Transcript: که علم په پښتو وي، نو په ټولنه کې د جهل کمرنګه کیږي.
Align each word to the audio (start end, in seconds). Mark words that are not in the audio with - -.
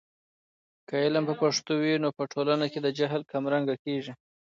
که 0.87 0.95
علم 1.05 1.23
په 1.29 1.35
پښتو 1.41 1.71
وي، 1.81 1.93
نو 2.03 2.09
په 2.17 2.23
ټولنه 2.33 2.65
کې 2.71 2.79
د 2.81 2.87
جهل 2.97 3.21
کمرنګه 3.31 3.75
کیږي. 3.83 4.13